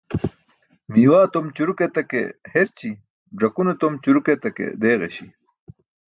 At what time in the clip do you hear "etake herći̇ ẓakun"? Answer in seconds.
1.87-3.67